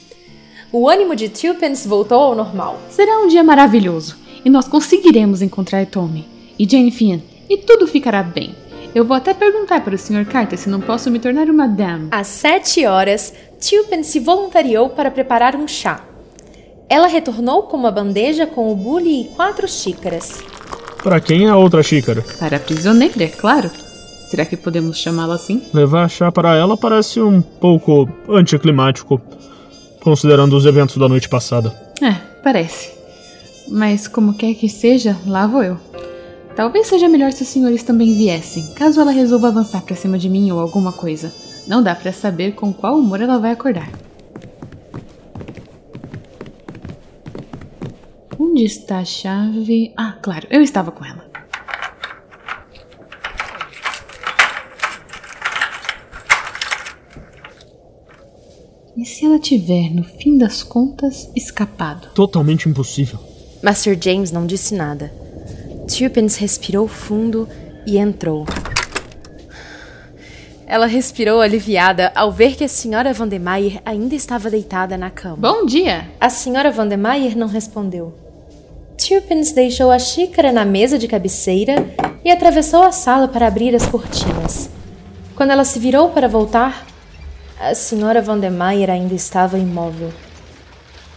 O 0.71 0.87
ânimo 0.89 1.13
de 1.13 1.27
Tulpens 1.27 1.85
voltou 1.85 2.17
ao 2.21 2.35
normal. 2.35 2.79
Será 2.89 3.19
um 3.19 3.27
dia 3.27 3.43
maravilhoso 3.43 4.15
e 4.45 4.49
nós 4.49 4.65
conseguiremos 4.65 5.41
encontrar 5.41 5.85
Tommy 5.85 6.25
e 6.57 6.65
Jane 6.65 6.91
Finn 6.91 7.19
e 7.49 7.57
tudo 7.57 7.85
ficará 7.85 8.23
bem. 8.23 8.55
Eu 8.95 9.03
vou 9.03 9.17
até 9.17 9.33
perguntar 9.33 9.83
para 9.83 9.93
o 9.95 9.97
Sr. 9.97 10.25
Carter 10.25 10.57
se 10.57 10.69
não 10.69 10.79
posso 10.79 11.11
me 11.11 11.19
tornar 11.19 11.49
uma 11.49 11.67
dame. 11.67 12.07
Às 12.11 12.27
sete 12.27 12.85
horas, 12.85 13.33
Tilpen 13.59 14.03
se 14.03 14.21
voluntariou 14.21 14.87
para 14.87 15.11
preparar 15.11 15.53
um 15.53 15.67
chá. 15.67 16.14
Ela 16.87 17.07
retornou 17.07 17.63
com 17.63 17.77
uma 17.77 17.91
bandeja 17.91 18.45
com 18.45 18.71
o 18.71 18.75
bule 18.75 19.21
e 19.21 19.23
quatro 19.35 19.67
xícaras. 19.67 20.43
Para 21.01 21.19
quem 21.19 21.45
é 21.45 21.49
a 21.49 21.57
outra 21.57 21.81
xícara? 21.81 22.23
Para 22.39 22.57
a 22.57 22.59
prisioneira, 22.59 23.23
é 23.23 23.27
claro. 23.27 23.71
Será 24.29 24.45
que 24.45 24.55
podemos 24.55 24.97
chamá-la 24.97 25.35
assim? 25.35 25.63
Levar 25.73 26.09
chá 26.09 26.31
para 26.31 26.55
ela 26.55 26.77
parece 26.77 27.21
um 27.21 27.41
pouco 27.41 28.07
anticlimático, 28.29 29.19
considerando 30.01 30.55
os 30.55 30.65
eventos 30.65 30.97
da 30.97 31.09
noite 31.09 31.27
passada. 31.27 31.73
É, 32.01 32.13
parece. 32.43 32.91
Mas 33.67 34.07
como 34.07 34.35
quer 34.35 34.53
que 34.53 34.69
seja, 34.69 35.17
lá 35.25 35.47
vou 35.47 35.63
eu. 35.63 35.79
Talvez 36.55 36.87
seja 36.87 37.09
melhor 37.09 37.31
se 37.31 37.43
os 37.43 37.49
senhores 37.49 37.83
também 37.83 38.15
viessem, 38.15 38.73
caso 38.75 39.01
ela 39.01 39.11
resolva 39.11 39.47
avançar 39.47 39.81
para 39.81 39.95
cima 39.95 40.17
de 40.17 40.29
mim 40.29 40.51
ou 40.51 40.59
alguma 40.59 40.91
coisa. 40.91 41.33
Não 41.67 41.81
dá 41.81 41.95
para 41.95 42.13
saber 42.13 42.53
com 42.53 42.71
qual 42.71 42.95
humor 42.95 43.21
ela 43.21 43.39
vai 43.39 43.51
acordar. 43.51 43.89
Onde 48.55 48.63
está 48.63 48.99
a 48.99 49.03
chave? 49.03 49.91
Ah, 49.97 50.17
claro, 50.21 50.47
eu 50.49 50.61
estava 50.61 50.89
com 50.89 51.03
ela. 51.03 51.29
E 58.95 59.03
se 59.05 59.25
ela 59.25 59.37
tiver, 59.37 59.89
no 59.93 60.05
fim 60.05 60.37
das 60.37 60.63
contas, 60.63 61.29
escapado? 61.35 62.07
Totalmente 62.15 62.69
impossível. 62.69 63.19
Mas 63.61 63.79
Sir 63.79 63.97
James 64.01 64.31
não 64.31 64.47
disse 64.47 64.73
nada. 64.73 65.11
Turpins 65.93 66.37
respirou 66.37 66.87
fundo 66.87 67.49
e 67.85 67.97
entrou. 67.97 68.45
Ela 70.65 70.85
respirou 70.85 71.41
aliviada 71.41 72.09
ao 72.15 72.31
ver 72.31 72.55
que 72.55 72.63
a 72.63 72.69
senhora 72.69 73.11
Vandemeyer 73.11 73.81
ainda 73.83 74.15
estava 74.15 74.49
deitada 74.49 74.97
na 74.97 75.09
cama. 75.09 75.35
Bom 75.35 75.65
dia! 75.65 76.09
A 76.21 76.29
senhora 76.29 76.71
Vandemeyer 76.71 77.37
não 77.37 77.47
respondeu. 77.47 78.24
Turpins 79.07 79.51
deixou 79.51 79.91
a 79.91 79.99
xícara 79.99 80.51
na 80.51 80.65
mesa 80.65 80.97
de 80.97 81.07
cabeceira 81.07 81.75
e 82.23 82.31
atravessou 82.31 82.81
a 82.81 82.91
sala 82.91 83.27
para 83.27 83.45
abrir 83.45 83.75
as 83.75 83.85
cortinas. 83.85 84.67
Quando 85.35 85.51
ela 85.51 85.63
se 85.63 85.77
virou 85.77 86.09
para 86.09 86.27
voltar, 86.27 86.87
a 87.59 87.75
senhora 87.75 88.19
Vandemeyer 88.19 88.89
ainda 88.89 89.13
estava 89.13 89.59
imóvel. 89.59 90.11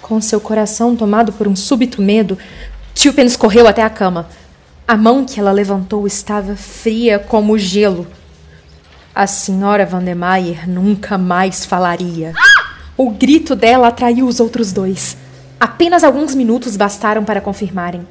Com 0.03 0.21
seu 0.21 0.39
coração 0.39 0.95
tomado 0.95 1.33
por 1.33 1.49
um 1.49 1.57
súbito 1.57 2.03
medo, 2.03 2.37
Turpins 2.95 3.37
correu 3.37 3.67
até 3.67 3.81
a 3.81 3.89
cama. 3.89 4.29
A 4.87 4.95
mão 4.95 5.25
que 5.25 5.41
ela 5.41 5.51
levantou 5.51 6.07
estava 6.07 6.57
fria 6.57 7.19
como 7.19 7.57
gelo. 7.57 8.07
A 9.15 9.27
senhora 9.27 9.87
Vandemeyer 9.87 10.69
nunca 10.69 11.17
mais 11.17 11.65
falaria. 11.65 12.35
O 12.99 13.09
grito 13.09 13.57
dela 13.57 13.89
atraiu 13.89 14.27
os 14.27 14.41
outros 14.41 14.75
dois. 14.75 15.17
Apenas 15.61 16.05
alguns 16.05 16.35
minutos 16.35 16.77
bastaram 16.77 17.25
para 17.25 17.41
confirmarem. 17.41 18.07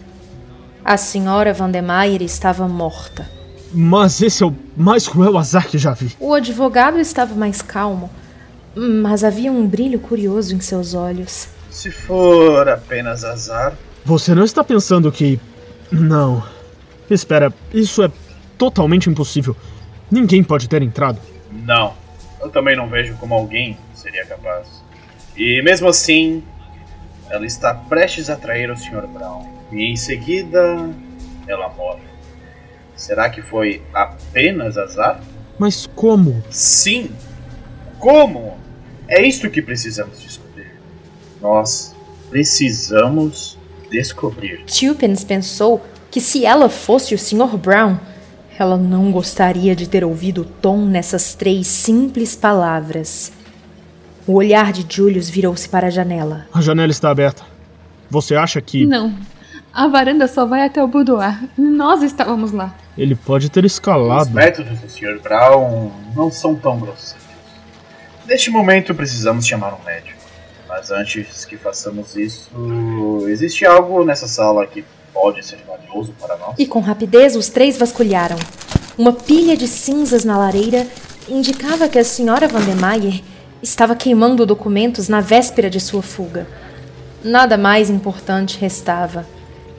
A 0.84 0.98
senhora 0.98 1.54
Vandemeyer 1.54 2.22
estava 2.22 2.68
morta. 2.68 3.30
Mas 3.74 4.22
esse 4.22 4.44
é 4.44 4.46
o 4.46 4.56
mais 4.76 5.08
cruel 5.08 5.38
azar 5.38 5.68
que 5.68 5.78
já 5.78 5.94
vi. 5.94 6.16
O 6.20 6.34
advogado 6.34 7.00
estava 7.00 7.36
mais 7.36 7.62
calmo, 7.62 8.10
mas 8.76 9.24
havia 9.24 9.52
um 9.52 9.66
brilho 9.68 10.00
curioso 10.00 10.56
em 10.56 10.60
seus 10.60 10.94
olhos. 10.94 11.50
Se 11.70 11.92
for 11.92 12.68
apenas 12.68 13.24
azar. 13.24 13.74
Você 14.06 14.34
não 14.34 14.44
está 14.44 14.64
pensando 14.64 15.12
que. 15.12 15.40
Não. 15.92 16.44
Espera, 17.10 17.54
isso 17.74 18.04
é 18.04 18.12
totalmente 18.58 19.10
impossível. 19.10 19.56
Ninguém 20.10 20.44
pode 20.44 20.68
ter 20.68 20.82
entrado. 20.82 21.20
Não. 21.52 21.94
Eu 22.42 22.50
também 22.50 22.76
não 22.76 22.88
vejo 22.88 23.16
como 23.16 23.34
alguém 23.34 23.78
seria 23.94 24.26
capaz. 24.26 24.68
E 25.36 25.62
mesmo 25.62 25.88
assim, 25.88 26.44
ela 27.30 27.46
está 27.46 27.74
prestes 27.74 28.30
a 28.30 28.36
trair 28.36 28.70
o 28.72 28.78
Sr. 28.78 29.08
Brown. 29.08 29.46
E 29.72 29.92
em 29.92 29.96
seguida, 29.96 30.90
ela 31.48 31.70
morre. 31.70 32.02
Será 32.96 33.30
que 33.30 33.42
foi 33.42 33.82
apenas 33.94 34.78
azar? 34.78 35.22
Mas 35.60 35.88
como? 35.88 36.44
Sim! 36.50 37.12
Como? 38.00 38.58
É 39.08 39.26
isto 39.26 39.50
que 39.50 39.62
precisamos 39.62 40.22
descobrir. 40.22 40.72
Nós 41.42 41.96
precisamos 42.30 43.58
descobrir. 43.90 44.64
Tupins 44.66 45.24
pensou 45.24 45.86
que 46.10 46.20
se 46.20 46.46
ela 46.46 46.70
fosse 46.70 47.14
o 47.14 47.18
Sr. 47.18 47.58
Brown, 47.58 47.98
ela 48.58 48.78
não 48.78 49.12
gostaria 49.12 49.76
de 49.76 49.88
ter 49.88 50.04
ouvido 50.04 50.42
o 50.42 50.46
tom 50.46 50.86
nessas 50.86 51.36
três 51.36 51.68
simples 51.68 52.36
palavras. 52.36 53.32
O 54.28 54.34
olhar 54.34 54.74
de 54.74 54.86
Julius 54.94 55.30
virou-se 55.30 55.70
para 55.70 55.88
a 55.88 55.90
janela. 55.90 56.46
A 56.54 56.60
janela 56.60 56.92
está 56.92 57.10
aberta. 57.10 57.44
Você 58.10 58.36
acha 58.36 58.62
que. 58.62 58.86
Não. 58.86 59.16
A 59.74 59.88
varanda 59.88 60.28
só 60.28 60.46
vai 60.46 60.66
até 60.66 60.84
o 60.84 60.88
boudoir. 60.88 61.50
Nós 61.58 62.04
estávamos 62.04 62.52
lá. 62.52 62.76
Ele 62.98 63.16
pode 63.16 63.50
ter 63.50 63.64
escalado. 63.64 64.24
Os 64.24 64.36
métodos 64.36 64.80
do 64.80 64.90
Sr. 64.90 65.22
Brown 65.24 65.92
não 66.14 66.30
são 66.30 66.56
tão 66.56 66.78
grosseiros. 66.78 67.26
Neste 68.28 68.50
momento 68.50 68.94
precisamos 68.94 69.48
chamar 69.48 69.74
um 69.74 69.86
médico. 69.86 70.18
Mas 70.68 70.92
antes 70.92 71.46
que 71.46 71.56
façamos 71.56 72.18
isso, 72.18 72.52
existe 73.30 73.66
algo 73.66 74.04
nessa 74.04 74.28
sala 74.28 74.68
que 74.68 74.84
pode 75.14 75.46
ser 75.46 75.60
valioso 75.66 76.14
para 76.20 76.36
nós? 76.36 76.56
E 76.58 76.68
com 76.68 76.82
rapidez 76.82 77.36
os 77.36 77.48
três 77.48 77.78
vasculharam. 77.78 78.36
Uma 78.98 79.14
pilha 79.14 79.56
de 79.56 79.70
cinzas 79.70 80.26
na 80.26 80.38
lareira 80.38 80.86
indicava 81.30 81.88
que 81.88 81.98
a 81.98 82.04
senhora 82.04 82.48
Vandermeyer 82.48 83.22
estava 83.62 83.96
queimando 83.96 84.46
documentos 84.46 85.08
na 85.08 85.22
véspera 85.22 85.70
de 85.70 85.80
sua 85.80 86.02
fuga. 86.02 86.48
Nada 87.24 87.58
mais 87.58 87.90
importante 87.90 88.60
restava, 88.60 89.26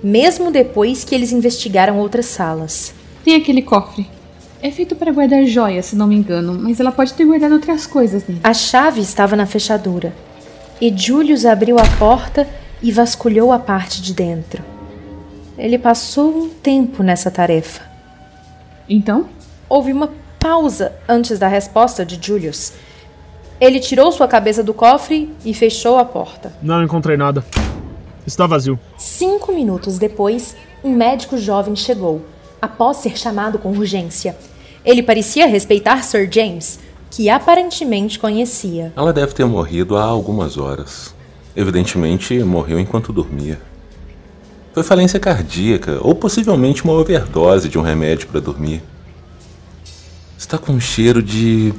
mesmo 0.02 0.50
depois 0.50 1.04
que 1.04 1.14
eles 1.14 1.32
investigaram 1.32 1.98
outras 1.98 2.26
salas. 2.26 2.92
Tem 3.24 3.34
aquele 3.34 3.62
cofre. 3.62 4.08
É 4.60 4.70
feito 4.70 4.96
para 4.96 5.12
guardar 5.12 5.44
joias, 5.44 5.86
se 5.86 5.96
não 5.96 6.06
me 6.06 6.16
engano, 6.16 6.58
mas 6.60 6.80
ela 6.80 6.90
pode 6.90 7.14
ter 7.14 7.24
guardado 7.24 7.52
outras 7.52 7.86
coisas 7.86 8.26
nele. 8.26 8.40
A 8.42 8.52
chave 8.52 9.00
estava 9.00 9.36
na 9.36 9.46
fechadura, 9.46 10.12
e 10.80 10.96
Julius 10.96 11.46
abriu 11.46 11.78
a 11.78 11.86
porta 11.98 12.48
e 12.82 12.90
vasculhou 12.90 13.52
a 13.52 13.58
parte 13.58 14.02
de 14.02 14.12
dentro. 14.12 14.64
Ele 15.56 15.78
passou 15.78 16.36
um 16.36 16.48
tempo 16.48 17.02
nessa 17.02 17.30
tarefa. 17.30 17.82
Então? 18.88 19.28
Houve 19.68 19.92
uma 19.92 20.10
pausa 20.38 20.92
antes 21.08 21.38
da 21.38 21.48
resposta 21.48 22.04
de 22.06 22.18
Julius. 22.24 22.72
Ele 23.60 23.80
tirou 23.80 24.12
sua 24.12 24.28
cabeça 24.28 24.62
do 24.62 24.72
cofre 24.72 25.34
e 25.44 25.52
fechou 25.52 25.98
a 25.98 26.04
porta. 26.04 26.52
Não 26.62 26.82
encontrei 26.82 27.16
nada. 27.16 27.44
Está 28.24 28.46
vazio. 28.46 28.78
Cinco 28.96 29.52
minutos 29.52 29.98
depois, 29.98 30.54
um 30.84 30.94
médico 30.94 31.36
jovem 31.36 31.74
chegou, 31.74 32.22
após 32.62 32.98
ser 32.98 33.18
chamado 33.18 33.58
com 33.58 33.70
urgência. 33.70 34.36
Ele 34.84 35.02
parecia 35.02 35.46
respeitar 35.46 36.04
Sir 36.04 36.28
James, 36.30 36.78
que 37.10 37.28
aparentemente 37.28 38.18
conhecia. 38.18 38.92
Ela 38.94 39.12
deve 39.12 39.34
ter 39.34 39.44
morrido 39.44 39.96
há 39.96 40.04
algumas 40.04 40.56
horas. 40.56 41.14
Evidentemente, 41.56 42.38
morreu 42.44 42.78
enquanto 42.78 43.12
dormia. 43.12 43.58
Foi 44.72 44.84
falência 44.84 45.18
cardíaca 45.18 45.98
ou 46.00 46.14
possivelmente 46.14 46.84
uma 46.84 46.92
overdose 46.92 47.68
de 47.68 47.76
um 47.76 47.82
remédio 47.82 48.28
para 48.28 48.40
dormir. 48.40 48.82
Está 50.36 50.56
com 50.56 50.72
um 50.72 50.80
cheiro 50.80 51.20
de 51.20 51.74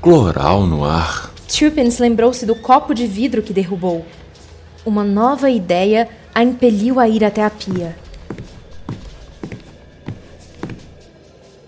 Cloral 0.00 0.64
no 0.64 0.84
ar. 0.84 1.34
Turpins 1.48 1.98
lembrou-se 1.98 2.46
do 2.46 2.54
copo 2.54 2.94
de 2.94 3.04
vidro 3.04 3.42
que 3.42 3.52
derrubou. 3.52 4.06
Uma 4.86 5.02
nova 5.02 5.50
ideia 5.50 6.08
a 6.32 6.40
impeliu 6.40 7.00
a 7.00 7.08
ir 7.08 7.24
até 7.24 7.42
a 7.42 7.50
pia. 7.50 7.96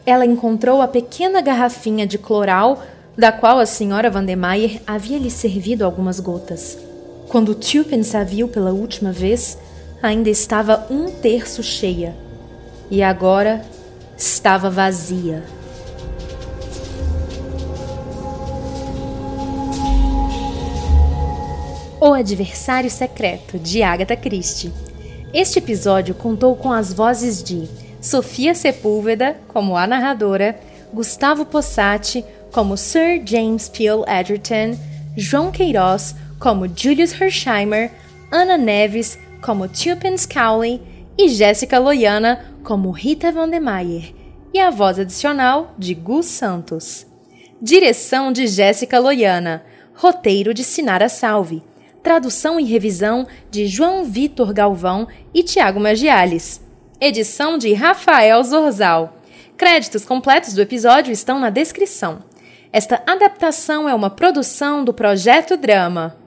Ela 0.06 0.24
encontrou 0.24 0.80
a 0.80 0.86
pequena 0.86 1.40
garrafinha 1.40 2.06
de 2.06 2.18
cloral 2.18 2.80
da 3.18 3.32
qual 3.32 3.58
a 3.58 3.66
senhora 3.66 4.08
Vandermeyer 4.08 4.80
havia 4.86 5.18
lhe 5.18 5.30
servido 5.30 5.84
algumas 5.84 6.20
gotas. 6.20 6.78
Quando 7.28 7.54
Turpins 7.54 8.14
a 8.14 8.22
viu 8.22 8.46
pela 8.46 8.70
última 8.70 9.10
vez, 9.10 9.58
ainda 10.00 10.30
estava 10.30 10.86
um 10.88 11.10
terço 11.10 11.64
cheia. 11.64 12.14
E 12.88 13.02
agora 13.02 13.60
estava 14.16 14.70
vazia. 14.70 15.42
O 22.02 22.14
Adversário 22.14 22.88
Secreto, 22.88 23.58
de 23.58 23.82
Agatha 23.82 24.16
Christie. 24.16 24.72
Este 25.34 25.58
episódio 25.58 26.14
contou 26.14 26.56
com 26.56 26.72
as 26.72 26.94
vozes 26.94 27.44
de 27.44 27.68
Sofia 28.00 28.54
Sepúlveda, 28.54 29.36
como 29.48 29.76
a 29.76 29.86
narradora, 29.86 30.58
Gustavo 30.94 31.44
Possati, 31.44 32.24
como 32.52 32.74
Sir 32.74 33.20
James 33.22 33.68
Peel 33.68 34.02
Edgerton, 34.08 34.78
João 35.14 35.52
Queiroz, 35.52 36.14
como 36.38 36.66
Julius 36.74 37.12
Hersheimer, 37.12 37.90
Ana 38.32 38.56
Neves, 38.56 39.18
como 39.42 39.68
Tupin 39.68 40.16
Cowley 40.32 40.80
e 41.18 41.28
Jéssica 41.28 41.78
Loiana, 41.78 42.46
como 42.64 42.90
Rita 42.92 43.30
Vandemeyer, 43.30 44.14
e 44.54 44.58
a 44.58 44.70
voz 44.70 44.98
adicional 44.98 45.74
de 45.76 45.92
Gus 45.92 46.24
Santos. 46.24 47.06
Direção 47.60 48.32
de 48.32 48.46
Jéssica 48.46 48.98
Loiana. 48.98 49.62
Roteiro 49.94 50.54
de 50.54 50.64
Sinara 50.64 51.10
Salve 51.10 51.62
tradução 52.02 52.58
e 52.58 52.64
revisão 52.64 53.26
de 53.50 53.66
João 53.66 54.04
Vitor 54.04 54.52
Galvão 54.52 55.06
e 55.34 55.42
Tiago 55.42 55.80
Magiales. 55.80 56.60
Edição 57.00 57.58
de 57.58 57.72
Rafael 57.72 58.42
Zorzal. 58.42 59.16
Créditos 59.56 60.04
completos 60.04 60.54
do 60.54 60.62
episódio 60.62 61.12
estão 61.12 61.38
na 61.38 61.50
descrição. 61.50 62.22
Esta 62.72 63.02
adaptação 63.06 63.88
é 63.88 63.94
uma 63.94 64.10
produção 64.10 64.84
do 64.84 64.94
Projeto 64.94 65.56
Drama. 65.56 66.19